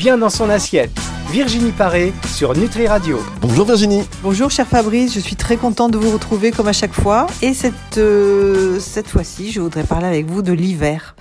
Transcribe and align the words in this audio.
Bien 0.00 0.16
dans 0.16 0.30
son 0.30 0.48
assiette. 0.48 0.98
Virginie 1.30 1.72
Paré 1.72 2.14
sur 2.24 2.56
Nutri 2.56 2.86
Radio. 2.86 3.18
Bonjour 3.42 3.66
Virginie. 3.66 4.00
Bonjour 4.22 4.50
cher 4.50 4.66
Fabrice, 4.66 5.12
je 5.12 5.20
suis 5.20 5.36
très 5.36 5.58
contente 5.58 5.90
de 5.90 5.98
vous 5.98 6.10
retrouver 6.10 6.52
comme 6.52 6.68
à 6.68 6.72
chaque 6.72 6.94
fois. 6.94 7.26
Et 7.42 7.52
cette, 7.52 7.98
euh, 7.98 8.80
cette 8.80 9.08
fois-ci, 9.08 9.52
je 9.52 9.60
voudrais 9.60 9.84
parler 9.84 10.06
avec 10.06 10.24
vous 10.24 10.40
de 10.40 10.54
l'hiver. 10.54 11.16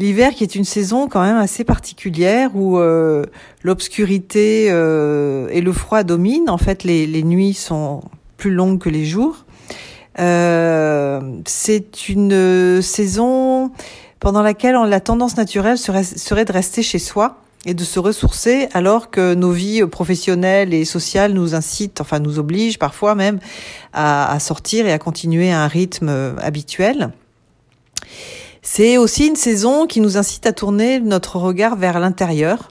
L'hiver 0.00 0.34
qui 0.34 0.42
est 0.42 0.56
une 0.56 0.64
saison 0.64 1.06
quand 1.06 1.22
même 1.22 1.36
assez 1.36 1.62
particulière 1.62 2.56
où 2.56 2.78
euh, 2.80 3.26
l'obscurité 3.62 4.72
euh, 4.72 5.46
et 5.52 5.60
le 5.60 5.72
froid 5.72 6.02
dominent. 6.02 6.50
En 6.50 6.58
fait, 6.58 6.82
les, 6.82 7.06
les 7.06 7.22
nuits 7.22 7.54
sont 7.54 8.02
plus 8.38 8.50
longues 8.50 8.80
que 8.80 8.88
les 8.88 9.04
jours. 9.04 9.44
Euh, 10.18 11.20
c'est 11.46 12.08
une 12.08 12.82
saison 12.82 13.70
pendant 14.18 14.42
laquelle 14.42 14.74
la 14.74 14.98
tendance 14.98 15.36
naturelle 15.36 15.78
serait, 15.78 16.02
serait 16.02 16.44
de 16.44 16.52
rester 16.52 16.82
chez 16.82 16.98
soi 16.98 17.43
et 17.66 17.74
de 17.74 17.84
se 17.84 17.98
ressourcer 17.98 18.68
alors 18.72 19.10
que 19.10 19.34
nos 19.34 19.50
vies 19.50 19.84
professionnelles 19.86 20.74
et 20.74 20.84
sociales 20.84 21.32
nous 21.32 21.54
incitent, 21.54 22.00
enfin 22.00 22.18
nous 22.18 22.38
obligent 22.38 22.78
parfois 22.78 23.14
même 23.14 23.38
à, 23.92 24.38
sortir 24.40 24.86
et 24.86 24.92
à 24.92 24.98
continuer 24.98 25.50
à 25.50 25.62
un 25.62 25.68
rythme 25.68 26.36
habituel. 26.40 27.12
C'est 28.66 28.96
aussi 28.96 29.26
une 29.26 29.36
saison 29.36 29.86
qui 29.86 30.00
nous 30.00 30.16
incite 30.16 30.46
à 30.46 30.52
tourner 30.52 30.98
notre 30.98 31.36
regard 31.36 31.76
vers 31.76 32.00
l'intérieur 32.00 32.70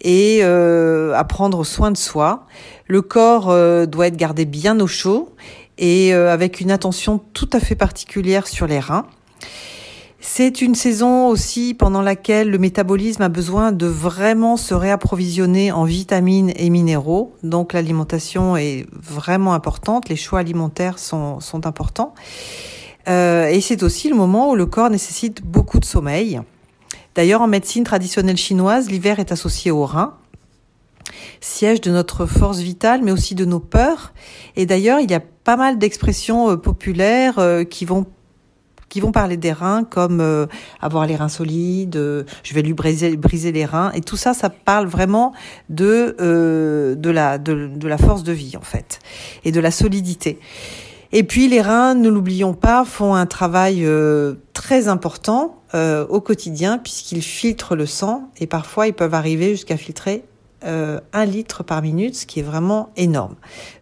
et 0.00 0.40
euh, 0.42 1.12
à 1.14 1.22
prendre 1.24 1.64
soin 1.64 1.90
de 1.90 1.98
soi. 1.98 2.46
Le 2.86 3.02
corps 3.02 3.50
euh, 3.50 3.84
doit 3.84 4.06
être 4.06 4.16
gardé 4.16 4.46
bien 4.46 4.80
au 4.80 4.86
chaud 4.86 5.34
et 5.76 6.14
euh, 6.14 6.32
avec 6.32 6.60
une 6.60 6.70
attention 6.70 7.20
tout 7.34 7.50
à 7.52 7.60
fait 7.60 7.74
particulière 7.74 8.46
sur 8.46 8.66
les 8.66 8.80
reins. 8.80 9.06
C'est 10.20 10.62
une 10.62 10.74
saison 10.74 11.28
aussi 11.28 11.74
pendant 11.74 12.02
laquelle 12.02 12.50
le 12.50 12.58
métabolisme 12.58 13.22
a 13.22 13.28
besoin 13.28 13.70
de 13.70 13.86
vraiment 13.86 14.56
se 14.56 14.74
réapprovisionner 14.74 15.70
en 15.70 15.84
vitamines 15.84 16.52
et 16.56 16.70
minéraux. 16.70 17.36
Donc 17.44 17.72
l'alimentation 17.72 18.56
est 18.56 18.86
vraiment 18.92 19.54
importante, 19.54 20.08
les 20.08 20.16
choix 20.16 20.40
alimentaires 20.40 20.98
sont, 20.98 21.38
sont 21.38 21.66
importants. 21.66 22.14
Euh, 23.08 23.46
et 23.46 23.60
c'est 23.60 23.84
aussi 23.84 24.08
le 24.08 24.16
moment 24.16 24.50
où 24.50 24.56
le 24.56 24.66
corps 24.66 24.90
nécessite 24.90 25.42
beaucoup 25.42 25.78
de 25.78 25.84
sommeil. 25.84 26.40
D'ailleurs, 27.14 27.40
en 27.40 27.46
médecine 27.46 27.84
traditionnelle 27.84 28.36
chinoise, 28.36 28.90
l'hiver 28.90 29.20
est 29.20 29.32
associé 29.32 29.70
au 29.70 29.86
rein, 29.86 30.14
siège 31.40 31.80
de 31.80 31.90
notre 31.90 32.26
force 32.26 32.58
vitale, 32.58 33.02
mais 33.02 33.12
aussi 33.12 33.36
de 33.36 33.44
nos 33.44 33.60
peurs. 33.60 34.12
Et 34.56 34.66
d'ailleurs, 34.66 34.98
il 35.00 35.10
y 35.10 35.14
a 35.14 35.20
pas 35.20 35.56
mal 35.56 35.78
d'expressions 35.78 36.50
euh, 36.50 36.56
populaires 36.56 37.38
euh, 37.38 37.62
qui 37.64 37.84
vont 37.84 38.04
qui 38.88 39.00
vont 39.00 39.12
parler 39.12 39.36
des 39.36 39.52
reins 39.52 39.84
comme 39.84 40.20
euh, 40.20 40.46
avoir 40.80 41.06
les 41.06 41.16
reins 41.16 41.28
solides, 41.28 41.96
euh, 41.96 42.24
je 42.42 42.54
vais 42.54 42.62
lui 42.62 42.72
briser, 42.72 43.16
briser 43.16 43.52
les 43.52 43.64
reins 43.64 43.92
et 43.92 44.00
tout 44.00 44.16
ça, 44.16 44.34
ça 44.34 44.50
parle 44.50 44.86
vraiment 44.86 45.32
de 45.68 46.16
euh, 46.20 46.94
de 46.94 47.10
la 47.10 47.38
de, 47.38 47.88
la 47.88 47.98
force 47.98 48.22
de 48.22 48.32
vie 48.32 48.56
en 48.56 48.62
fait 48.62 49.00
et 49.44 49.52
de 49.52 49.60
la 49.60 49.70
solidité. 49.70 50.38
Et 51.10 51.22
puis 51.22 51.48
les 51.48 51.62
reins, 51.62 51.94
ne 51.94 52.08
l'oublions 52.08 52.52
pas, 52.52 52.84
font 52.84 53.14
un 53.14 53.26
travail 53.26 53.84
euh, 53.84 54.34
très 54.52 54.88
important 54.88 55.62
euh, 55.74 56.06
au 56.08 56.20
quotidien 56.20 56.78
puisqu'ils 56.78 57.22
filtrent 57.22 57.76
le 57.76 57.86
sang 57.86 58.30
et 58.38 58.46
parfois 58.46 58.86
ils 58.86 58.92
peuvent 58.92 59.14
arriver 59.14 59.50
jusqu'à 59.50 59.78
filtrer 59.78 60.24
euh, 60.64 61.00
un 61.12 61.24
litre 61.24 61.62
par 61.62 61.82
minute, 61.82 62.14
ce 62.16 62.26
qui 62.26 62.40
est 62.40 62.42
vraiment 62.42 62.90
énorme. 62.96 63.36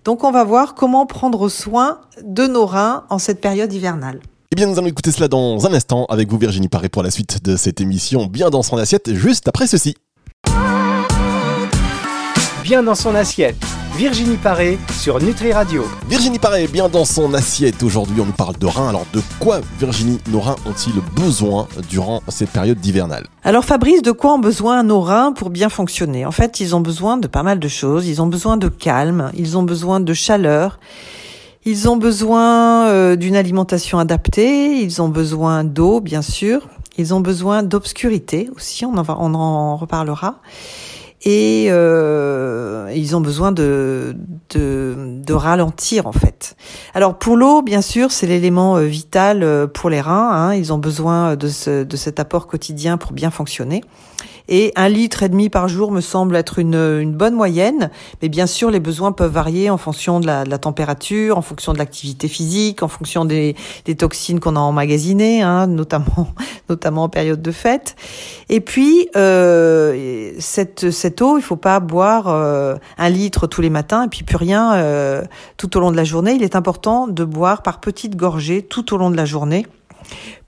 Donc 0.04 0.22
on 0.22 0.30
va 0.30 0.44
voir 0.44 0.74
comment 0.74 1.06
prendre 1.06 1.48
soin 1.48 2.00
de 2.22 2.46
nos 2.46 2.66
reins 2.66 3.04
en 3.08 3.18
cette 3.18 3.40
période 3.40 3.72
hivernale. 3.72 4.20
Eh 4.52 4.54
bien, 4.54 4.66
nous 4.66 4.78
allons 4.78 4.86
écouter 4.86 5.10
cela 5.10 5.26
dans 5.26 5.66
un 5.66 5.74
instant 5.74 6.04
avec 6.08 6.30
vous, 6.30 6.38
Virginie 6.38 6.68
Paré, 6.68 6.88
pour 6.88 7.02
la 7.02 7.10
suite 7.10 7.42
de 7.42 7.56
cette 7.56 7.80
émission 7.80 8.26
Bien 8.26 8.48
dans 8.48 8.62
son 8.62 8.76
assiette, 8.76 9.12
juste 9.12 9.48
après 9.48 9.66
ceci. 9.66 9.96
Bien 12.62 12.84
dans 12.84 12.94
son 12.94 13.16
assiette. 13.16 13.56
Virginie 13.96 14.36
Paré 14.36 14.78
sur 15.00 15.20
Nutri 15.20 15.52
Radio. 15.52 15.84
Virginie 16.08 16.38
Paré, 16.38 16.68
bien 16.68 16.88
dans 16.88 17.04
son 17.04 17.34
assiette. 17.34 17.82
Aujourd'hui, 17.82 18.20
on 18.20 18.26
nous 18.26 18.32
parle 18.32 18.56
de 18.56 18.66
reins. 18.66 18.88
Alors, 18.88 19.04
de 19.12 19.20
quoi, 19.40 19.62
Virginie, 19.80 20.20
nos 20.30 20.38
reins 20.38 20.56
ont-ils 20.64 21.00
besoin 21.20 21.66
durant 21.88 22.22
cette 22.28 22.50
période 22.50 22.78
d'hivernale 22.78 23.26
Alors, 23.42 23.64
Fabrice, 23.64 24.02
de 24.02 24.12
quoi 24.12 24.34
ont 24.34 24.38
besoin 24.38 24.84
nos 24.84 25.00
reins 25.00 25.32
pour 25.32 25.50
bien 25.50 25.70
fonctionner? 25.70 26.24
En 26.24 26.30
fait, 26.30 26.60
ils 26.60 26.76
ont 26.76 26.80
besoin 26.80 27.16
de 27.16 27.26
pas 27.26 27.42
mal 27.42 27.58
de 27.58 27.68
choses. 27.68 28.06
Ils 28.06 28.22
ont 28.22 28.28
besoin 28.28 28.56
de 28.56 28.68
calme, 28.68 29.32
ils 29.36 29.58
ont 29.58 29.64
besoin 29.64 29.98
de 29.98 30.14
chaleur. 30.14 30.78
Ils 31.68 31.88
ont 31.88 31.96
besoin 31.96 32.86
euh, 32.86 33.16
d'une 33.16 33.34
alimentation 33.34 33.98
adaptée, 33.98 34.80
ils 34.82 35.02
ont 35.02 35.08
besoin 35.08 35.64
d'eau, 35.64 36.00
bien 36.00 36.22
sûr, 36.22 36.68
ils 36.96 37.12
ont 37.12 37.18
besoin 37.18 37.64
d'obscurité 37.64 38.48
aussi, 38.54 38.84
on 38.84 38.96
en, 38.96 39.76
reparlera. 39.76 40.40
Et 41.24 41.66
euh, 41.70 42.88
ils 42.94 43.16
ont 43.16 43.20
besoin 43.20 43.50
de, 43.50 44.14
ralentir 45.28 46.06
en 46.06 46.12
fait. 46.12 46.54
Alors 46.94 47.18
pour 47.18 47.36
l'eau, 47.36 47.62
bien 47.62 47.82
sûr, 47.82 48.12
c'est 48.12 48.28
l'élément 48.28 48.76
vital 48.76 49.66
pour 49.74 49.90
les 49.90 50.00
reins. 50.00 50.30
Hein. 50.30 50.54
Ils 50.54 50.72
ont 50.72 50.78
besoin 50.78 51.34
de 51.34 51.48
cet 51.48 52.20
apport 52.20 52.46
quotidien 52.46 52.96
pour 52.96 53.10
bien 53.10 53.32
fonctionner 53.32 53.82
et 54.48 54.72
un 54.76 54.88
litre 54.88 55.22
et 55.22 55.28
demi 55.28 55.48
par 55.48 55.68
jour 55.68 55.90
me 55.90 56.00
semble 56.00 56.36
être 56.36 56.58
une, 56.58 56.74
une 56.74 57.12
bonne 57.12 57.34
moyenne. 57.34 57.90
Mais 58.22 58.28
bien 58.28 58.46
sûr, 58.46 58.70
les 58.70 58.80
besoins 58.80 59.12
peuvent 59.12 59.32
varier 59.32 59.70
en 59.70 59.76
fonction 59.76 60.20
de 60.20 60.26
la, 60.26 60.44
de 60.44 60.50
la 60.50 60.58
température, 60.58 61.38
en 61.38 61.42
fonction 61.42 61.72
de 61.72 61.78
l'activité 61.78 62.28
physique, 62.28 62.82
en 62.82 62.88
fonction 62.88 63.24
des, 63.24 63.56
des 63.84 63.94
toxines 63.96 64.40
qu'on 64.40 64.56
a 64.56 64.60
emmagasinées, 64.60 65.42
hein, 65.42 65.66
notamment, 65.66 66.28
notamment 66.68 67.04
en 67.04 67.08
période 67.08 67.42
de 67.42 67.52
fête. 67.52 67.96
Et 68.48 68.60
puis, 68.60 69.08
euh, 69.16 70.32
cette, 70.38 70.90
cette 70.90 71.22
eau, 71.22 71.38
il 71.38 71.42
faut 71.42 71.56
pas 71.56 71.80
boire 71.80 72.28
euh, 72.28 72.76
un 72.98 73.08
litre 73.08 73.46
tous 73.46 73.60
les 73.60 73.70
matins 73.70 74.04
et 74.04 74.08
puis 74.08 74.22
plus 74.22 74.36
rien 74.36 74.74
euh, 74.74 75.24
tout 75.56 75.76
au 75.76 75.80
long 75.80 75.90
de 75.90 75.96
la 75.96 76.04
journée. 76.04 76.32
Il 76.34 76.42
est 76.42 76.56
important 76.56 77.08
de 77.08 77.24
boire 77.24 77.62
par 77.62 77.80
petites 77.80 78.16
gorgées 78.16 78.62
tout 78.62 78.94
au 78.94 78.98
long 78.98 79.10
de 79.10 79.16
la 79.16 79.24
journée 79.24 79.66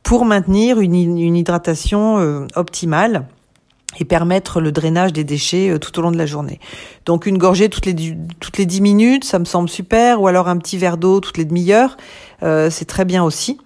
pour 0.02 0.24
maintenir 0.24 0.80
une, 0.80 0.94
une 0.94 1.36
hydratation 1.36 2.18
euh, 2.18 2.46
optimale 2.56 3.26
et 3.98 4.04
permettre 4.04 4.60
le 4.60 4.72
drainage 4.72 5.12
des 5.12 5.24
déchets 5.24 5.70
euh, 5.70 5.78
tout 5.78 5.98
au 5.98 6.02
long 6.02 6.10
de 6.10 6.18
la 6.18 6.26
journée. 6.26 6.60
Donc 7.06 7.26
une 7.26 7.38
gorgée 7.38 7.68
toutes 7.68 7.86
les 7.86 8.16
toutes 8.40 8.58
les 8.58 8.66
10 8.66 8.80
minutes, 8.80 9.24
ça 9.24 9.38
me 9.38 9.44
semble 9.44 9.68
super, 9.68 10.20
ou 10.20 10.26
alors 10.26 10.48
un 10.48 10.58
petit 10.58 10.78
verre 10.78 10.98
d'eau 10.98 11.20
toutes 11.20 11.38
les 11.38 11.44
demi-heures, 11.44 11.96
euh, 12.42 12.70
c'est 12.70 12.84
très 12.84 13.04
bien 13.04 13.24
aussi. 13.24 13.58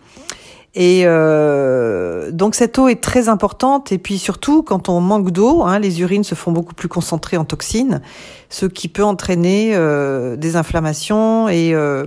Et 0.74 1.02
euh, 1.04 2.30
donc 2.30 2.54
cette 2.54 2.78
eau 2.78 2.88
est 2.88 3.02
très 3.02 3.28
importante 3.28 3.92
et 3.92 3.98
puis 3.98 4.18
surtout 4.18 4.62
quand 4.62 4.88
on 4.88 5.00
manque 5.00 5.30
d'eau, 5.30 5.62
hein, 5.62 5.78
les 5.78 6.00
urines 6.00 6.24
se 6.24 6.34
font 6.34 6.50
beaucoup 6.50 6.74
plus 6.74 6.88
concentrées 6.88 7.36
en 7.36 7.44
toxines, 7.44 8.00
ce 8.48 8.64
qui 8.64 8.88
peut 8.88 9.04
entraîner 9.04 9.72
euh, 9.74 10.36
des 10.36 10.56
inflammations 10.56 11.48
et 11.50 11.74
euh, 11.74 12.06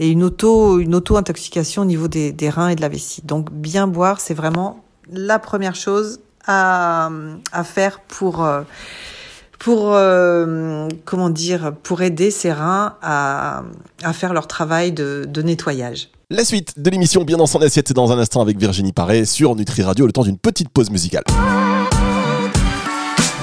et 0.00 0.10
une 0.10 0.24
auto 0.24 0.80
une 0.80 0.96
auto 0.96 1.16
intoxication 1.16 1.82
au 1.82 1.84
niveau 1.84 2.08
des, 2.08 2.32
des 2.32 2.50
reins 2.50 2.68
et 2.68 2.74
de 2.74 2.80
la 2.80 2.88
vessie. 2.88 3.22
Donc 3.24 3.52
bien 3.52 3.86
boire, 3.86 4.20
c'est 4.20 4.34
vraiment 4.34 4.82
la 5.08 5.38
première 5.38 5.76
chose 5.76 6.18
à, 6.48 7.10
faire 7.64 8.00
pour 8.00 8.46
pour 9.58 9.94
euh, 9.94 10.88
comment 11.04 11.30
dire 11.30 11.72
pour 11.82 12.02
aider 12.02 12.30
ces 12.30 12.52
reins 12.52 12.96
à, 13.02 13.62
à 14.02 14.12
faire 14.12 14.32
leur 14.32 14.46
travail 14.46 14.92
de, 14.92 15.26
de 15.28 15.42
nettoyage. 15.42 16.10
La 16.30 16.44
suite 16.44 16.78
de 16.78 16.90
l'émission 16.90 17.24
Bien 17.24 17.38
dans 17.38 17.46
son 17.46 17.60
assiette, 17.62 17.88
c'est 17.88 17.94
dans 17.94 18.12
un 18.12 18.18
instant 18.18 18.40
avec 18.42 18.58
Virginie 18.58 18.92
Paré 18.92 19.24
sur 19.24 19.54
Nutri 19.54 19.82
Radio, 19.82 20.06
le 20.06 20.12
temps 20.12 20.24
d'une 20.24 20.38
petite 20.38 20.68
pause 20.68 20.90
musicale. 20.90 21.24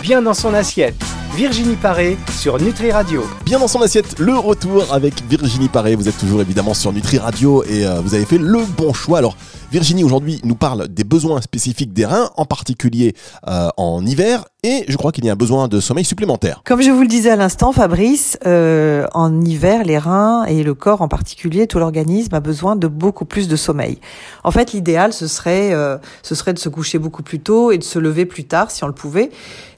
Bien 0.05 0.21
dans 0.21 0.35
son 0.35 0.53
assiette. 0.53 0.93
Virginie 1.33 1.75
Paré 1.75 2.16
sur 2.29 2.61
Nutri 2.61 2.91
Radio. 2.91 3.23
Bien 3.43 3.57
dans 3.57 3.67
son 3.67 3.81
assiette, 3.81 4.19
le 4.19 4.38
retour 4.38 4.93
avec 4.93 5.16
Virginie 5.27 5.67
Paré. 5.67 5.95
Vous 5.95 6.07
êtes 6.07 6.19
toujours 6.19 6.41
évidemment 6.41 6.75
sur 6.75 6.93
Nutri 6.93 7.17
Radio 7.17 7.63
et 7.63 7.88
euh, 7.88 8.01
vous 8.01 8.13
avez 8.13 8.25
fait 8.25 8.38
le 8.38 8.59
bon 8.77 8.93
choix. 8.93 9.17
Alors, 9.17 9.35
Virginie 9.71 10.03
aujourd'hui 10.03 10.39
nous 10.43 10.55
parle 10.55 10.88
des 10.88 11.03
besoins 11.03 11.41
spécifiques 11.41 11.91
des 11.91 12.05
reins, 12.05 12.29
en 12.38 12.45
particulier 12.45 13.16
euh, 13.47 13.69
en 13.77 14.05
hiver, 14.05 14.46
et 14.63 14.85
je 14.87 14.96
crois 14.96 15.11
qu'il 15.11 15.25
y 15.25 15.29
a 15.29 15.34
un 15.34 15.35
besoin 15.35 15.67
de 15.67 15.79
sommeil 15.79 16.05
supplémentaire. 16.05 16.61
Comme 16.66 16.81
je 16.81 16.91
vous 16.91 17.02
le 17.02 17.07
disais 17.07 17.31
à 17.31 17.35
l'instant, 17.35 17.73
Fabrice, 17.73 18.37
euh, 18.46 19.05
en 19.13 19.41
hiver, 19.41 19.84
les 19.84 19.97
reins 19.97 20.46
et 20.46 20.63
le 20.63 20.73
corps 20.73 21.02
en 21.02 21.07
particulier, 21.07 21.67
tout 21.67 21.79
l'organisme 21.79 22.34
a 22.35 22.40
besoin 22.40 22.75
de 22.75 22.87
beaucoup 22.87 23.25
plus 23.25 23.47
de 23.47 23.55
sommeil. 23.55 23.99
En 24.43 24.52
fait, 24.52 24.72
l'idéal, 24.72 25.13
ce 25.13 25.28
serait, 25.28 25.73
euh, 25.73 25.97
ce 26.23 26.35
serait 26.35 26.53
de 26.53 26.59
se 26.59 26.69
coucher 26.69 26.97
beaucoup 26.97 27.23
plus 27.23 27.40
tôt 27.40 27.72
et 27.72 27.78
de 27.78 27.84
se 27.84 27.99
lever 27.99 28.25
plus 28.25 28.46
tard, 28.46 28.72
si 28.72 28.84
on 28.84 28.87
le 28.87 28.93
pouvait. 28.93 29.29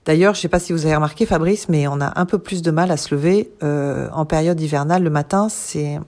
D'ailleurs, 0.08 0.34
je 0.36 0.40
ne 0.40 0.42
sais 0.44 0.48
pas 0.48 0.60
si 0.60 0.72
vous 0.72 0.86
avez 0.86 0.96
remarqué, 0.96 1.26
Fabrice, 1.26 1.68
mais 1.68 1.86
on 1.90 2.00
a 2.00 2.18
un 2.18 2.26
peu 2.26 2.38
plus 2.38 2.62
de 2.62 2.72
mal 2.72 2.92
à 2.92 2.98
se 2.98 3.14
lever 3.14 3.52
euh, 3.62 4.08
en 4.14 4.26
période 4.26 4.60
hivernale. 4.60 5.04
Le 5.04 5.10
matin, 5.10 5.50
c'est 5.50 6.00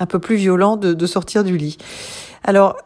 un 0.00 0.06
peu 0.06 0.18
plus 0.18 0.34
violent 0.34 0.76
de, 0.76 0.92
de 0.92 1.06
sortir 1.06 1.44
du 1.44 1.56
lit. 1.56 1.78
Alors, 2.42 2.76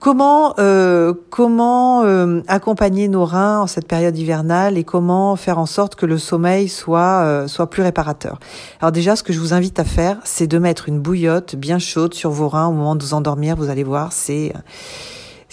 Comment 0.00 0.54
euh, 0.58 1.14
comment 1.30 2.04
euh, 2.04 2.42
accompagner 2.46 3.08
nos 3.08 3.24
reins 3.24 3.60
en 3.60 3.66
cette 3.66 3.88
période 3.88 4.18
hivernale 4.18 4.76
et 4.76 4.84
comment 4.84 5.34
faire 5.34 5.58
en 5.58 5.64
sorte 5.64 5.94
que 5.94 6.04
le 6.04 6.18
sommeil 6.18 6.68
soit 6.68 7.22
euh, 7.22 7.46
soit 7.46 7.70
plus 7.70 7.82
réparateur? 7.82 8.38
Alors 8.82 8.92
déjà, 8.92 9.16
ce 9.16 9.22
que 9.22 9.32
je 9.32 9.40
vous 9.40 9.54
invite 9.54 9.78
à 9.78 9.84
faire, 9.84 10.18
c'est 10.24 10.46
de 10.46 10.58
mettre 10.58 10.90
une 10.90 11.00
bouillotte 11.00 11.56
bien 11.56 11.78
chaude 11.78 12.12
sur 12.12 12.28
vos 12.30 12.50
reins 12.50 12.66
au 12.66 12.72
moment 12.72 12.96
de 12.96 13.02
vous 13.02 13.14
endormir. 13.14 13.56
Vous 13.56 13.70
allez 13.70 13.84
voir, 13.84 14.12
c'est 14.12 14.52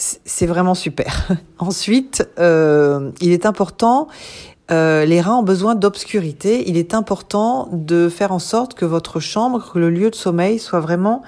c'est 0.02 0.48
vraiment 0.48 0.74
super. 0.74 1.28
Ensuite, 1.60 2.28
il 2.38 3.32
est 3.32 3.46
important 3.46 4.08
euh, 4.72 5.06
les 5.06 5.20
reins 5.20 5.36
ont 5.38 5.44
besoin 5.44 5.76
d'obscurité. 5.76 6.70
Il 6.70 6.78
est 6.78 6.94
important 6.94 7.68
de 7.72 8.10
faire 8.10 8.32
en 8.32 8.40
sorte 8.40 8.74
que 8.74 8.86
votre 8.86 9.20
chambre, 9.20 9.72
que 9.74 9.80
le 9.80 9.90
lieu 9.90 10.10
de 10.10 10.16
sommeil 10.16 10.60
soit 10.60 10.80
vraiment 10.80 11.24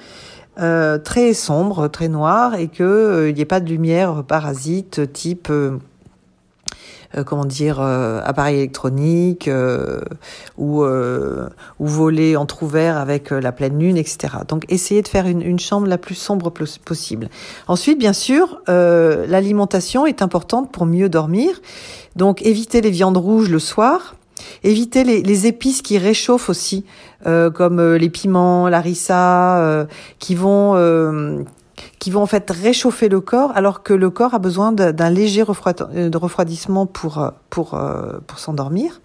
euh, 0.60 0.98
très 0.98 1.34
sombre, 1.34 1.88
très 1.90 2.08
noir, 2.08 2.56
et 2.56 2.70
qu'il 2.70 3.34
n'y 3.34 3.42
ait 3.42 3.46
pas 3.46 3.60
de 3.60 3.70
lumière 3.70 4.24
parasite 4.24 5.12
type 5.12 5.50
euh, 5.50 5.78
comment 7.24 7.46
dire, 7.46 7.80
euh, 7.80 8.22
appareil 8.24 8.58
électronique 8.58 9.48
euh, 9.48 10.02
ou, 10.58 10.84
ou 10.84 11.86
voler 11.86 12.36
ouvert 12.62 12.98
avec 12.98 13.32
la 13.32 13.52
pleine 13.52 13.80
lune, 13.80 13.98
etc. 13.98 14.36
Donc 14.48 14.66
essayez 14.70 15.02
de 15.02 15.08
faire 15.08 15.28
une, 15.28 15.42
une 15.42 15.60
chambre 15.60 15.88
la 15.88 15.98
plus 15.98 16.16
sombre 16.16 16.52
possible. 16.52 17.30
Ensuite, 17.68 18.00
bien 18.00 18.14
sûr, 18.14 18.62
l'alimentation 18.68 20.06
est 20.06 20.22
importante 20.22 20.72
pour 20.72 20.86
mieux 20.86 21.10
dormir. 21.10 21.62
Donc 22.16 22.46
évitez 22.46 22.82
les 22.82 22.92
viandes 22.92 23.18
rouges 23.18 23.50
le 23.50 23.60
soir. 23.60 24.16
Évitez 24.64 25.04
les, 25.04 25.22
les, 25.22 25.48
épices 25.48 25.82
qui 25.82 25.98
réchauffent 25.98 26.50
aussi, 26.50 26.86
euh, 27.26 27.50
comme 27.50 27.82
les 27.96 28.10
piments, 28.10 28.68
l'arissa, 28.70 29.58
euh, 29.60 29.86
qui 30.20 30.36
vont 30.36 30.76
qui 32.00 32.12
vont 32.12 32.22
en 32.22 32.26
fait 32.26 32.50
réchauffer 32.50 33.10
le 33.10 33.22
corps 33.22 33.52
alors 33.56 33.84
que 33.84 33.94
le 33.94 34.10
corps 34.10 34.34
a 34.34 34.40
besoin 34.40 34.72
d'un 34.72 35.10
léger 35.10 35.42
refroidissement 35.42 36.86
pour, 36.86 37.20
euh, 37.20 37.30
pour, 37.50 37.76
euh, 37.76 38.20
pour 38.28 38.40
s'endormir. 38.40 39.02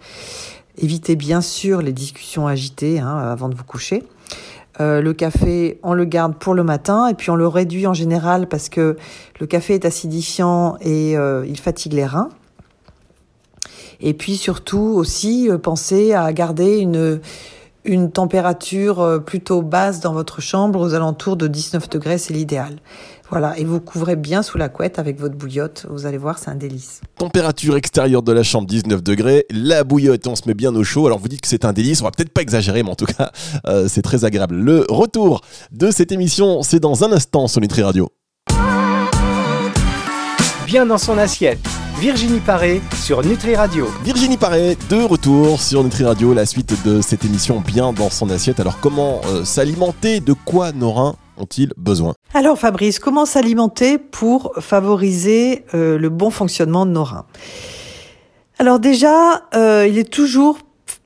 Évitez 0.77 1.15
bien 1.15 1.41
sûr 1.41 1.81
les 1.81 1.93
discussions 1.93 2.47
agitées 2.47 2.99
hein, 2.99 3.17
avant 3.17 3.49
de 3.49 3.55
vous 3.55 3.63
coucher. 3.63 4.03
Euh, 4.79 5.01
le 5.01 5.13
café, 5.13 5.79
on 5.83 5.93
le 5.93 6.05
garde 6.05 6.35
pour 6.35 6.53
le 6.53 6.63
matin 6.63 7.07
et 7.07 7.13
puis 7.13 7.29
on 7.29 7.35
le 7.35 7.47
réduit 7.47 7.85
en 7.87 7.93
général 7.93 8.47
parce 8.47 8.69
que 8.69 8.97
le 9.39 9.47
café 9.47 9.75
est 9.75 9.85
acidifiant 9.85 10.77
et 10.81 11.13
il 11.13 11.59
fatigue 11.59 11.93
les 11.93 12.05
reins. 12.05 12.29
Et 14.01 14.13
puis 14.13 14.37
surtout 14.37 14.93
aussi, 14.95 15.49
pensez 15.61 16.13
à 16.13 16.31
garder 16.31 16.77
une, 16.77 17.19
une 17.85 18.11
température 18.11 18.99
euh, 18.99 19.19
plutôt 19.19 19.61
basse 19.61 19.99
dans 19.99 20.13
votre 20.13 20.41
chambre, 20.41 20.79
aux 20.79 20.93
alentours 20.93 21.37
de 21.37 21.47
19 21.47 21.89
degrés, 21.89 22.17
c'est 22.17 22.33
l'idéal. 22.33 22.77
Voilà, 23.29 23.57
et 23.59 23.63
vous 23.63 23.79
couvrez 23.79 24.15
bien 24.15 24.41
sous 24.41 24.57
la 24.57 24.69
couette 24.69 24.97
avec 24.97 25.19
votre 25.19 25.35
bouillotte. 25.35 25.85
Vous 25.89 26.05
allez 26.05 26.17
voir, 26.17 26.39
c'est 26.39 26.49
un 26.49 26.55
délice. 26.55 27.01
Température 27.17 27.77
extérieure 27.77 28.23
de 28.23 28.31
la 28.31 28.43
chambre 28.43 28.67
19 28.67 29.03
degrés, 29.03 29.45
la 29.51 29.83
bouillotte, 29.83 30.25
on 30.27 30.35
se 30.35 30.47
met 30.47 30.55
bien 30.55 30.75
au 30.75 30.83
chaud. 30.83 31.05
Alors 31.05 31.19
vous 31.19 31.27
dites 31.27 31.41
que 31.41 31.47
c'est 31.47 31.63
un 31.63 31.73
délice, 31.73 32.01
on 32.01 32.05
va 32.05 32.11
peut-être 32.11 32.33
pas 32.33 32.41
exagérer, 32.41 32.81
mais 32.81 32.89
en 32.89 32.95
tout 32.95 33.05
cas, 33.05 33.31
euh, 33.67 33.87
c'est 33.87 34.01
très 34.01 34.25
agréable. 34.25 34.55
Le 34.55 34.85
retour 34.89 35.41
de 35.71 35.91
cette 35.91 36.11
émission, 36.11 36.63
c'est 36.63 36.79
dans 36.79 37.03
un 37.03 37.11
instant 37.11 37.47
sur 37.47 37.61
Nutri 37.61 37.83
Radio. 37.83 38.09
Bien 40.65 40.85
dans 40.85 40.97
son 40.97 41.17
assiette 41.17 41.78
Virginie 41.99 42.39
Paré 42.39 42.79
sur 42.93 43.25
Nutri 43.25 43.57
Radio. 43.57 43.85
Virginie 44.05 44.37
Paré, 44.37 44.77
de 44.89 45.03
retour 45.03 45.59
sur 45.59 45.83
Nutri 45.83 46.05
Radio, 46.05 46.33
la 46.33 46.45
suite 46.45 46.73
de 46.85 47.01
cette 47.01 47.25
émission 47.25 47.59
bien 47.59 47.91
dans 47.91 48.09
son 48.09 48.29
assiette. 48.29 48.61
Alors 48.61 48.79
comment 48.79 49.19
euh, 49.25 49.43
s'alimenter? 49.43 50.21
De 50.21 50.31
quoi 50.31 50.71
nos 50.71 50.93
reins 50.93 51.15
ont-ils 51.35 51.73
besoin? 51.75 52.13
Alors 52.33 52.57
Fabrice, 52.57 52.99
comment 52.99 53.25
s'alimenter 53.25 53.97
pour 53.97 54.53
favoriser 54.59 55.65
euh, 55.73 55.97
le 55.97 56.07
bon 56.07 56.29
fonctionnement 56.29 56.85
de 56.85 56.91
nos 56.91 57.03
reins 57.03 57.25
alors 58.61 58.81
déjà, 58.81 59.43
euh, 59.55 59.87
il 59.89 59.97
est 59.97 60.11
toujours 60.11 60.59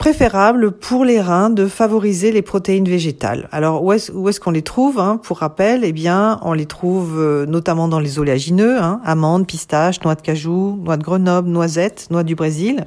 préférable 0.03 0.73
pour 0.73 1.05
les 1.05 1.21
reins 1.21 1.49
de 1.49 1.65
favoriser 1.65 2.33
les 2.33 2.41
protéines 2.41 2.89
végétales. 2.89 3.47
Alors 3.53 3.81
où 3.81 3.93
est-ce 3.93 4.39
qu'on 4.41 4.51
les 4.51 4.61
trouve 4.61 4.99
hein? 4.99 5.17
Pour 5.23 5.37
rappel, 5.37 5.85
eh 5.85 5.93
bien 5.93 6.41
on 6.41 6.51
les 6.51 6.65
trouve 6.65 7.17
euh, 7.17 7.45
notamment 7.45 7.87
dans 7.87 8.01
les 8.01 8.19
oléagineux, 8.19 8.81
hein, 8.81 8.99
amandes, 9.05 9.47
pistaches, 9.47 10.01
noix 10.03 10.15
de 10.15 10.21
cajou, 10.21 10.77
noix 10.83 10.97
de 10.97 11.03
Grenoble, 11.03 11.47
noisettes, 11.47 12.07
noix 12.11 12.23
du 12.23 12.35
Brésil. 12.35 12.85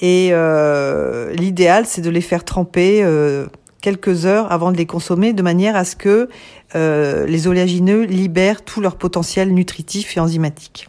Et 0.00 0.30
euh, 0.32 1.32
l'idéal, 1.32 1.86
c'est 1.86 2.02
de 2.02 2.10
les 2.10 2.22
faire 2.22 2.42
tremper 2.42 3.04
euh, 3.04 3.46
quelques 3.80 4.26
heures 4.26 4.50
avant 4.50 4.72
de 4.72 4.76
les 4.76 4.86
consommer, 4.86 5.32
de 5.32 5.42
manière 5.42 5.76
à 5.76 5.84
ce 5.84 5.94
que 5.94 6.28
les 6.74 7.46
oléagineux 7.46 8.02
libèrent 8.02 8.62
tout 8.62 8.80
leur 8.80 8.96
potentiel 8.96 9.54
nutritif 9.54 10.16
et 10.16 10.20
enzymatique. 10.20 10.88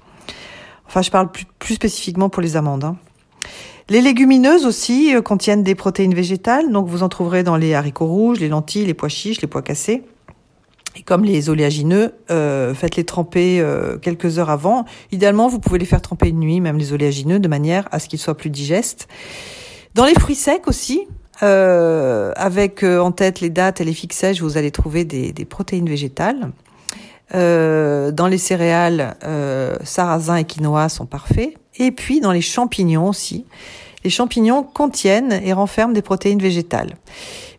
Enfin, 0.88 1.04
je 1.04 1.12
parle 1.12 1.32
plus, 1.32 1.46
plus 1.60 1.76
spécifiquement 1.76 2.30
pour 2.30 2.42
les 2.42 2.58
amandes. 2.58 2.86
Hein. 2.86 2.96
Les 3.90 4.02
légumineuses 4.02 4.66
aussi 4.66 5.16
euh, 5.16 5.22
contiennent 5.22 5.64
des 5.64 5.76
protéines 5.76 6.14
végétales, 6.14 6.72
donc 6.72 6.88
vous 6.88 7.04
en 7.04 7.10
trouverez 7.10 7.44
dans 7.44 7.58
les 7.58 7.74
haricots 7.74 8.06
rouges, 8.06 8.40
les 8.40 8.48
lentilles, 8.48 8.86
les 8.86 8.94
pois 8.94 9.10
chiches, 9.10 9.42
les 9.42 9.48
pois 9.48 9.62
cassés. 9.62 10.04
Et 10.96 11.04
comme 11.04 11.24
les 11.24 11.50
oléagineux, 11.50 12.14
euh, 12.30 12.74
faites-les 12.74 13.06
tremper 13.06 13.60
euh, 13.60 13.98
quelques 13.98 14.40
heures 14.40 14.50
avant. 14.50 14.86
Idéalement, 15.12 15.48
vous 15.48 15.60
pouvez 15.60 15.80
les 15.80 15.86
faire 15.86 16.02
tremper 16.02 16.30
une 16.30 16.40
nuit, 16.40 16.60
même 16.60 16.78
les 16.78 16.94
oléagineux, 16.94 17.40
de 17.40 17.48
manière 17.48 17.88
à 17.92 18.00
ce 18.00 18.10
qu'ils 18.10 18.20
soient 18.20 18.36
plus 18.36 18.50
digestes. 18.50 19.08
Dans 19.96 20.06
les 20.06 20.14
fruits 20.14 20.36
secs 20.36 20.68
aussi, 20.68 21.08
avec 21.42 22.84
en 22.84 23.12
tête 23.12 23.42
les 23.42 23.50
dates 23.50 23.82
et 23.82 23.84
les 23.84 23.96
sèches, 24.12 24.42
vous 24.42 24.58
allez 24.58 24.70
trouver 24.70 25.06
des, 25.06 25.34
des 25.34 25.46
protéines 25.46 25.90
végétales. 25.90 26.52
Dans 27.34 28.28
les 28.30 28.38
céréales, 28.38 29.16
sarrasin 29.84 30.38
et 30.38 30.44
quinoa 30.44 30.90
sont 30.90 31.06
parfaits. 31.06 31.54
Et 31.78 31.92
puis 31.92 32.20
dans 32.20 32.32
les 32.32 32.42
champignons 32.42 33.08
aussi. 33.08 33.46
Les 34.04 34.10
champignons 34.10 34.64
contiennent 34.64 35.32
et 35.32 35.54
renferment 35.54 35.94
des 35.94 36.02
protéines 36.02 36.42
végétales. 36.42 36.96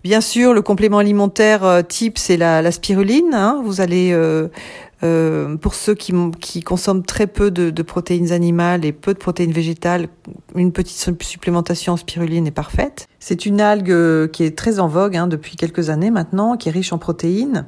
Bien 0.03 0.21
sûr, 0.21 0.53
le 0.53 0.63
complément 0.63 0.99
alimentaire 0.99 1.65
euh, 1.65 1.83
type, 1.83 2.19
c'est 2.19 2.37
la, 2.37 2.73
spiruline. 2.73 3.33
Hein. 3.33 3.63
Vous 3.65 3.81
allez, 3.81 4.11
euh, 4.13 4.49
euh, 5.05 5.57
pour 5.57 5.75
ceux 5.75 5.95
qui, 5.95 6.13
qui, 6.41 6.63
consomment 6.63 7.05
très 7.05 7.29
peu 7.29 7.53
de, 7.53 7.83
protéines 7.83 8.33
animales 8.33 8.85
et 8.85 8.91
peu 8.91 9.15
de 9.15 9.19
protéines 9.19 9.53
végétales, 9.53 10.09
une 10.57 10.73
petite 10.73 10.99
supplémentation 11.23 11.93
en 11.93 11.97
spiruline 11.97 12.49
est 12.49 12.53
parfaite. 12.53 13.07
C'est 13.21 13.47
une 13.47 13.61
algue 13.61 14.29
qui 14.33 14.43
est 14.43 14.59
très 14.59 14.81
en 14.81 14.89
vogue 14.89 15.17
hein, 15.17 15.29
depuis 15.29 15.55
quelques 15.55 15.89
années 15.89 16.11
maintenant, 16.11 16.57
qui 16.57 16.69
est 16.69 16.73
riche 16.73 16.93
en 16.93 16.99
protéines. 16.99 17.67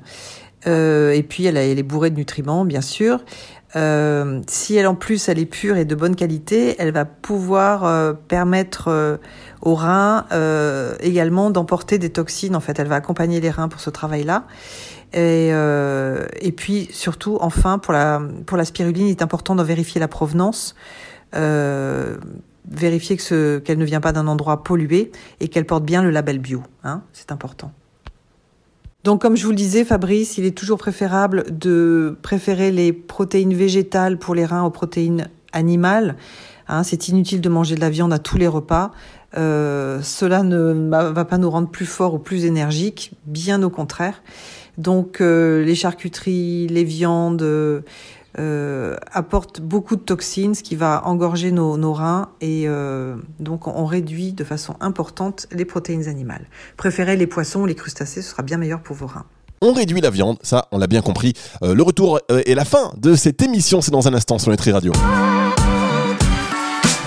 Et 0.67 1.23
puis 1.29 1.47
elle, 1.47 1.57
est 1.57 1.83
bourrée 1.83 2.11
de 2.11 2.17
nutriments, 2.17 2.65
bien 2.65 2.81
sûr. 2.81 3.21
Euh, 3.77 4.41
si 4.47 4.77
elle 4.77 4.87
en 4.87 4.95
plus 4.95 5.29
elle 5.29 5.41
est 5.41 5.47
pure 5.47 5.77
et 5.77 5.85
de 5.85 5.95
bonne 5.95 6.15
qualité, 6.15 6.77
elle 6.79 6.93
va 6.93 7.05
pouvoir 7.05 7.85
euh, 7.85 8.13
permettre 8.13 8.87
euh, 8.89 9.17
aux 9.63 9.75
reins 9.75 10.27
également 11.01 11.51
d'emporter 11.51 11.99
des 11.99 12.11
toxines. 12.11 12.55
En 12.55 12.61
fait, 12.61 12.79
elle 12.79 12.87
va 12.87 12.97
accompagner 12.97 13.41
les 13.41 13.51
reins 13.51 13.69
pour 13.69 13.81
ce 13.81 13.91
travail-là. 13.91 14.45
Et, 15.13 15.49
et 15.49 16.53
puis 16.53 16.89
surtout, 16.91 17.39
enfin, 17.41 17.79
pour 17.79 17.93
la 17.93 18.21
pour 18.47 18.57
la 18.57 18.65
spiruline, 18.65 19.07
il 19.07 19.11
est 19.11 19.23
important 19.23 19.55
de 19.55 19.63
vérifier 19.63 20.01
la 20.01 20.09
provenance. 20.09 20.75
vérifier 21.33 23.17
que 23.17 23.23
ce 23.23 23.59
qu'elle 23.59 23.79
ne 23.79 23.85
vient 23.85 24.01
pas 24.01 24.13
d'un 24.13 24.27
endroit 24.27 24.63
pollué 24.63 25.13
et 25.41 25.49
qu'elle 25.49 25.67
porte 25.67 25.85
bien 25.85 26.03
le 26.03 26.11
label 26.11 26.39
bio. 26.39 26.63
Hein, 26.83 27.03
c'est 27.13 27.33
important. 27.33 27.73
Donc, 29.05 29.21
comme 29.21 29.37
je 29.37 29.45
vous 29.45 29.51
le 29.51 29.57
disais, 29.57 29.85
Fabrice, 29.85 30.39
il 30.39 30.47
est 30.47 30.57
toujours 30.57 30.79
préférable 30.79 31.45
de 31.51 32.17
préférer 32.23 32.73
les 32.73 32.95
protéines 32.95 33.53
végétales 33.53 34.19
pour 34.19 34.35
les 34.35 34.47
reins 34.47 34.65
aux 34.65 34.71
protéines 34.71 35.29
animales. 35.53 36.17
Hein, 36.69 36.85
c'est 36.85 37.09
inutile 37.09 37.43
de 37.43 37.49
manger 37.51 37.75
de 37.75 37.83
la 37.83 37.91
viande 37.91 38.15
à 38.15 38.19
tous 38.19 38.39
les 38.39 38.47
repas. 38.49 38.93
Euh, 39.37 40.01
cela 40.01 40.43
ne 40.43 40.89
va 40.91 41.25
pas 41.27 41.37
nous 41.37 41.51
rendre 41.51 41.69
plus 41.69 41.85
forts 41.85 42.15
ou 42.15 42.19
plus 42.19 42.47
énergiques, 42.47 43.13
bien 43.27 43.63
au 43.63 43.69
contraire. 43.69 44.23
Donc, 44.79 45.21
euh, 45.21 45.63
les 45.63 45.75
charcuteries, 45.75 46.67
les 46.69 46.85
viandes, 46.85 47.43
euh, 48.39 48.97
apporte 49.13 49.61
beaucoup 49.61 49.95
de 49.95 50.01
toxines, 50.01 50.55
ce 50.55 50.63
qui 50.63 50.75
va 50.75 51.03
engorger 51.07 51.53
nos, 51.53 51.93
reins 51.93 52.31
et 52.41 52.65
euh, 52.67 53.15
donc 53.39 53.69
on 53.69 53.87
réduit 53.87 54.33
de 54.33 54.43
façon 54.43 54.75
importante 54.81 55.47
les 55.53 55.65
protéines 55.65 56.09
animales. 56.09 56.47
Préférez 56.77 57.17
les 57.17 57.27
poissons, 57.27 57.65
les 57.65 57.75
crustacés, 57.75 58.23
ce 58.23 58.31
sera 58.31 58.43
bien 58.43 58.59
meilleur 58.59 58.81
pour 58.81 58.97
vos 58.97 59.07
reins. 59.07 59.25
On 59.61 59.73
réduit 59.73 60.01
la 60.01 60.11
viande, 60.11 60.39
ça 60.43 60.67
on 60.73 60.79
l'a 60.79 60.89
bien 60.89 61.01
compris. 61.01 61.35
Euh, 61.63 61.75
le 61.75 61.83
retour 61.83 62.19
et 62.45 62.55
la 62.55 62.65
fin 62.65 62.93
de 62.97 63.15
cette 63.15 63.41
émission, 63.41 63.81
c'est 63.81 63.93
dans 63.93 64.09
un 64.09 64.15
instant 64.15 64.39
sur 64.39 64.51
Nutri 64.51 64.73
Radio. 64.73 64.93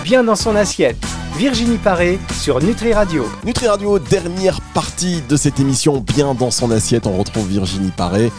Bien 0.03 0.23
dans 0.23 0.37
son 0.37 0.55
assiette. 0.55 0.97
Virginie 1.37 1.77
Paré 1.77 2.17
sur 2.31 2.63
Nutri 2.63 2.93
Radio. 2.93 3.25
Nutri 3.43 3.67
Radio, 3.67 3.99
dernière 3.99 4.59
partie 4.73 5.21
de 5.29 5.35
cette 5.35 5.59
émission, 5.59 5.99
bien 5.99 6.33
dans 6.33 6.49
son 6.49 6.71
assiette. 6.71 7.05
On 7.05 7.17
retrouve 7.17 7.47
Virginie 7.47 7.91
Paré 7.91 8.31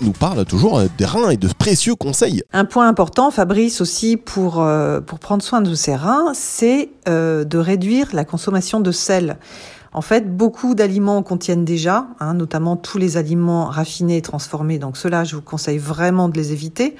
nous 0.00 0.12
parle 0.12 0.44
toujours 0.44 0.82
des 0.96 1.04
reins 1.04 1.30
et 1.30 1.36
de 1.36 1.48
précieux 1.48 1.94
conseils. 1.94 2.42
Un 2.52 2.64
point 2.64 2.88
important, 2.88 3.30
Fabrice, 3.30 3.80
aussi 3.80 4.16
pour, 4.16 4.60
euh, 4.60 5.00
pour 5.00 5.18
prendre 5.18 5.42
soin 5.42 5.60
de 5.60 5.74
ses 5.74 5.94
reins, 5.94 6.32
c'est 6.34 6.90
euh, 7.08 7.44
de 7.44 7.58
réduire 7.58 8.08
la 8.12 8.24
consommation 8.24 8.80
de 8.80 8.90
sel. 8.90 9.38
En 9.92 10.02
fait, 10.02 10.36
beaucoup 10.36 10.74
d'aliments 10.74 11.22
contiennent 11.22 11.64
déjà, 11.64 12.08
hein, 12.20 12.34
notamment 12.34 12.76
tous 12.76 12.98
les 12.98 13.16
aliments 13.16 13.66
raffinés 13.66 14.18
et 14.18 14.22
transformés. 14.22 14.78
Donc 14.78 14.96
cela, 14.96 15.24
je 15.24 15.36
vous 15.36 15.42
conseille 15.42 15.78
vraiment 15.78 16.28
de 16.28 16.36
les 16.36 16.52
éviter. 16.52 16.94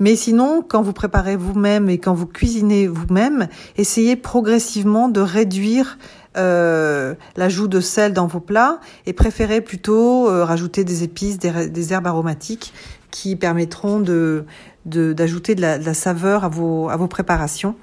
Mais 0.00 0.16
sinon, 0.16 0.64
quand 0.66 0.82
vous 0.82 0.92
préparez 0.92 1.36
vous-même 1.36 1.88
et 1.88 1.98
quand 1.98 2.14
vous 2.14 2.26
cuisinez 2.26 2.86
vous-même, 2.86 3.48
essayez 3.76 4.16
progressivement 4.16 5.08
de 5.08 5.20
réduire 5.20 5.98
euh, 6.36 7.14
l'ajout 7.36 7.68
de 7.68 7.80
sel 7.80 8.12
dans 8.12 8.26
vos 8.26 8.40
plats 8.40 8.80
et 9.06 9.12
préférez 9.12 9.60
plutôt 9.60 10.28
euh, 10.28 10.44
rajouter 10.44 10.84
des 10.84 11.02
épices, 11.02 11.38
des, 11.38 11.92
herbes 11.92 12.06
aromatiques 12.06 12.72
qui 13.10 13.36
permettront 13.36 14.00
de 14.00 14.44
d'ajouter 14.84 15.54
de, 15.54 15.62
la, 15.62 15.94
saveur 15.94 16.44
à 16.44 16.48
vos, 16.48 16.90
à 16.90 16.96
vos 16.96 17.06
préparations. 17.06 17.74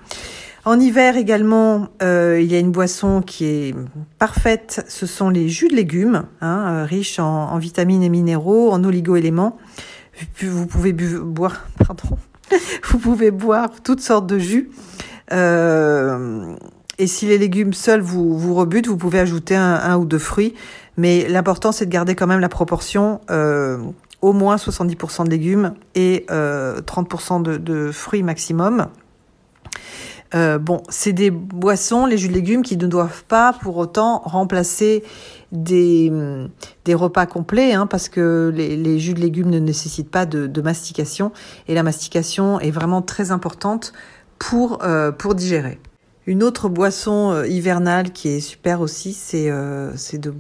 En 0.66 0.80
hiver 0.80 1.18
également, 1.18 1.88
euh, 2.04 2.40
il 2.40 2.52
y 2.52 2.56
a 2.56 2.60
une 2.60 2.72
boisson 2.72 3.22
qui 3.22 3.46
est 3.46 3.76
parfaite. 4.20 4.86
Ce 4.88 5.08
sont 5.08 5.30
les 5.30 5.50
jus 5.50 5.68
de 5.68 5.76
légumes, 5.76 6.26
hein, 6.42 6.86
riches 6.86 7.18
en, 7.18 7.52
en, 7.52 7.58
vitamines 7.58 8.04
et 8.04 8.10
minéraux, 8.10 8.72
en 8.72 8.84
oligo-éléments. 8.84 9.58
Vous 10.42 10.68
pouvez 10.68 10.94
boire, 10.94 11.66
pardon, 11.80 12.18
vous 12.84 13.00
pouvez 13.00 13.32
boire 13.32 13.70
toutes 13.84 14.02
sortes 14.02 14.28
de 14.28 14.38
jus. 14.38 14.70
Euh, 15.32 16.56
et 16.98 17.08
si 17.08 17.26
les 17.28 17.38
légumes 17.38 17.74
seuls 17.74 18.02
vous, 18.02 18.38
vous 18.38 18.54
rebutent, 18.54 18.88
vous 18.88 18.98
pouvez 18.98 19.20
ajouter 19.20 19.56
un, 19.56 19.76
un 19.76 19.98
ou 19.98 20.06
deux 20.06 20.20
fruits. 20.20 20.54
Mais 20.98 21.28
l'important, 21.28 21.72
c'est 21.72 21.86
de 21.86 21.92
garder 21.92 22.16
quand 22.16 22.28
même 22.28 22.42
la 22.42 22.50
proportion. 22.50 23.22
Euh, 23.30 23.78
au 24.22 24.34
moins 24.34 24.56
70% 24.56 25.26
de 25.26 25.30
légumes 25.30 25.74
et 25.96 26.26
euh, 26.30 26.80
30% 26.82 27.42
de, 27.42 27.58
de, 27.58 27.92
fruits 27.92 28.24
maximum. 28.24 28.88
Euh, 30.34 30.60
bon, 30.60 30.82
c'est 30.90 31.12
des 31.12 31.30
boissons, 31.30 32.06
les 32.06 32.18
jus 32.18 32.30
de 32.30 32.34
légumes, 32.34 32.62
qui 32.62 32.78
ne 32.78 32.88
doivent 32.88 33.24
pas 33.26 33.52
pour 33.52 33.78
autant 33.78 34.22
remplacer 34.24 35.04
des, 35.52 36.12
des 36.86 36.94
repas 36.94 37.26
complets, 37.26 37.74
hein, 37.74 37.86
parce 37.86 38.08
que 38.08 38.52
les, 38.56 38.78
les, 38.78 38.98
jus 39.00 39.14
de 39.14 39.20
légumes 39.20 39.50
ne 39.50 39.60
nécessitent 39.60 40.10
pas 40.10 40.26
de, 40.26 40.48
de, 40.48 40.62
mastication, 40.62 41.34
et 41.68 41.74
la 41.74 41.84
mastication 41.84 42.60
est 42.62 42.72
vraiment 42.72 43.02
très 43.02 43.32
importante 43.32 43.92
pour, 44.40 44.84
euh, 44.84 45.12
pour 45.12 45.36
digérer. 45.36 45.80
Une 46.28 46.44
autre 46.44 46.70
boisson 46.70 47.32
euh, 47.32 47.48
hivernale 47.48 48.12
qui 48.12 48.28
est 48.28 48.42
super 48.42 48.82
aussi, 48.82 49.14
c'est 49.14 49.50
euh, 49.50 49.92
de, 50.14 50.34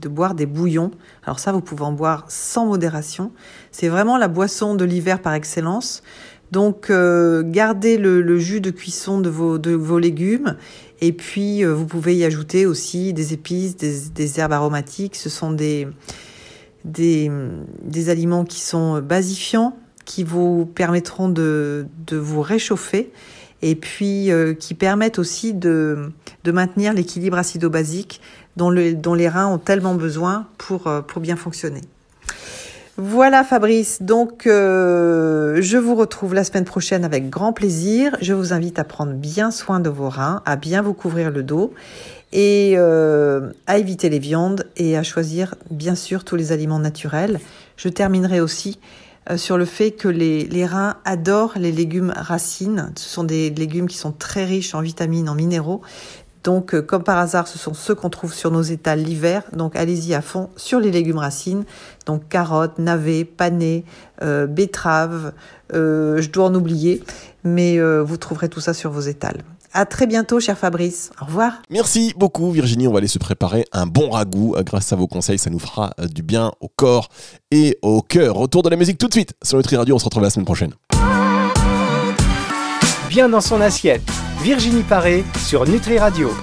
de 0.00 0.08
boire 0.08 0.34
des 0.34 0.46
bouillons. 0.46 0.90
Alors 1.24 1.38
ça, 1.38 1.52
vous 1.52 1.60
pouvez 1.60 1.82
en 1.82 1.92
boire 1.92 2.24
sans 2.28 2.66
modération. 2.66 3.30
C'est 3.70 3.88
vraiment 3.88 4.18
la 4.18 4.26
boisson 4.26 4.74
de 4.74 4.84
l'hiver 4.84 5.22
par 5.22 5.34
excellence. 5.34 6.02
Donc, 6.50 6.90
euh, 6.90 7.44
gardez 7.46 7.98
le, 7.98 8.38
jus 8.38 8.60
de 8.60 8.70
cuisson 8.70 9.20
de 9.20 9.28
vos, 9.28 9.98
légumes 9.98 10.56
et 11.00 11.12
puis 11.12 11.62
vous 11.62 11.86
pouvez 11.86 12.16
y 12.16 12.24
ajouter 12.24 12.66
aussi 12.66 13.12
des 13.12 13.32
épices, 13.32 13.76
des, 13.76 14.40
herbes 14.40 14.54
aromatiques. 14.54 15.14
Ce 15.14 15.28
sont 15.28 15.52
des, 15.52 15.86
aliments 18.08 18.44
qui 18.44 18.60
sont 18.60 19.00
basifiants, 19.00 19.76
qui 20.04 20.24
vous 20.24 20.66
permettront 20.66 21.28
de 21.28 21.86
vous 22.10 22.40
réchauffer 22.40 23.12
et 23.62 23.74
puis 23.74 24.30
euh, 24.30 24.54
qui 24.54 24.74
permettent 24.74 25.18
aussi 25.18 25.54
de, 25.54 26.10
de 26.44 26.52
maintenir 26.52 26.92
l'équilibre 26.92 27.38
acido-basique 27.38 28.20
dont, 28.56 28.72
dont 28.94 29.14
les 29.14 29.28
reins 29.28 29.46
ont 29.46 29.58
tellement 29.58 29.94
besoin 29.94 30.46
pour, 30.58 30.86
euh, 30.86 31.00
pour 31.00 31.20
bien 31.20 31.36
fonctionner. 31.36 31.80
Voilà 32.96 33.44
Fabrice, 33.44 34.02
donc 34.02 34.46
euh, 34.48 35.58
je 35.60 35.78
vous 35.78 35.94
retrouve 35.94 36.34
la 36.34 36.42
semaine 36.42 36.64
prochaine 36.64 37.04
avec 37.04 37.30
grand 37.30 37.52
plaisir. 37.52 38.16
Je 38.20 38.34
vous 38.34 38.52
invite 38.52 38.80
à 38.80 38.84
prendre 38.84 39.12
bien 39.12 39.52
soin 39.52 39.78
de 39.78 39.88
vos 39.88 40.08
reins, 40.08 40.42
à 40.44 40.56
bien 40.56 40.82
vous 40.82 40.94
couvrir 40.94 41.30
le 41.30 41.44
dos 41.44 41.72
et 42.32 42.76
à 42.76 43.78
éviter 43.78 44.10
les 44.10 44.18
viandes 44.18 44.66
et 44.76 44.98
à 44.98 45.02
choisir 45.04 45.54
bien 45.70 45.94
sûr 45.94 46.24
tous 46.24 46.34
les 46.34 46.50
aliments 46.50 46.80
naturels. 46.80 47.38
Je 47.76 47.88
terminerai 47.88 48.40
aussi 48.40 48.80
sur 49.36 49.58
le 49.58 49.64
fait 49.64 49.90
que 49.90 50.08
les, 50.08 50.44
les, 50.44 50.64
reins 50.64 50.96
adorent 51.04 51.54
les 51.56 51.72
légumes 51.72 52.12
racines. 52.16 52.92
Ce 52.96 53.08
sont 53.08 53.24
des 53.24 53.50
légumes 53.50 53.86
qui 53.86 53.96
sont 53.96 54.12
très 54.12 54.44
riches 54.44 54.74
en 54.74 54.80
vitamines, 54.80 55.28
en 55.28 55.34
minéraux. 55.34 55.82
Donc, 56.44 56.74
euh, 56.74 56.82
comme 56.82 57.02
par 57.02 57.18
hasard, 57.18 57.48
ce 57.48 57.58
sont 57.58 57.74
ceux 57.74 57.94
qu'on 57.94 58.10
trouve 58.10 58.32
sur 58.32 58.50
nos 58.50 58.62
étals 58.62 59.02
l'hiver. 59.02 59.42
Donc, 59.52 59.76
allez-y 59.76 60.14
à 60.14 60.22
fond 60.22 60.50
sur 60.56 60.80
les 60.80 60.90
légumes 60.90 61.18
racines. 61.18 61.64
Donc, 62.06 62.28
carottes, 62.28 62.78
navets, 62.78 63.24
panais, 63.24 63.84
euh, 64.22 64.46
betteraves. 64.46 65.32
Euh, 65.74 66.22
je 66.22 66.30
dois 66.30 66.46
en 66.46 66.54
oublier, 66.54 67.02
mais 67.44 67.78
euh, 67.78 68.02
vous 68.02 68.16
trouverez 68.16 68.48
tout 68.48 68.60
ça 68.60 68.72
sur 68.72 68.90
vos 68.90 69.00
étals. 69.00 69.42
À 69.72 69.86
très 69.86 70.06
bientôt, 70.06 70.40
cher 70.40 70.56
Fabrice. 70.56 71.10
Au 71.20 71.26
revoir. 71.26 71.62
Merci 71.70 72.14
beaucoup, 72.16 72.50
Virginie. 72.50 72.88
On 72.88 72.92
va 72.92 72.98
aller 72.98 73.08
se 73.08 73.18
préparer 73.18 73.64
un 73.72 73.86
bon 73.86 74.10
ragoût. 74.10 74.56
Grâce 74.64 74.92
à 74.92 74.96
vos 74.96 75.06
conseils, 75.06 75.38
ça 75.38 75.50
nous 75.50 75.58
fera 75.58 75.94
du 76.12 76.22
bien 76.22 76.52
au 76.60 76.68
corps 76.68 77.08
et 77.50 77.78
au 77.82 78.02
cœur. 78.02 78.36
Retour 78.36 78.62
de 78.62 78.70
la 78.70 78.76
musique 78.76 78.98
tout 78.98 79.08
de 79.08 79.12
suite 79.12 79.34
sur 79.42 79.58
Nutri 79.58 79.76
Radio. 79.76 79.94
On 79.94 79.98
se 79.98 80.04
retrouve 80.04 80.22
la 80.22 80.30
semaine 80.30 80.46
prochaine. 80.46 80.72
Bien 83.08 83.28
dans 83.28 83.40
son 83.40 83.60
assiette. 83.60 84.02
Virginie 84.42 84.82
Paré 84.82 85.24
sur 85.46 85.66
Nutri 85.66 85.98
Radio. 85.98 86.30